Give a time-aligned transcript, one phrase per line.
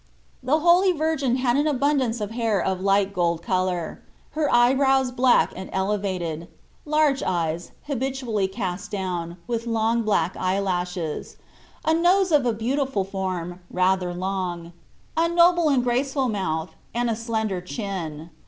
[0.41, 4.51] The Holy Virgin had an abun dance of hair of a light gold colour; her
[4.51, 6.47] eyebrows black and elevated;
[6.85, 11.37] large eyes, habitually cast down, with long black eye lashes;
[11.85, 14.73] a nose of a beautiful form, rather io Ube IRatixntp of long;
[15.17, 18.31] a noble and graceful mouth, and a slender chin.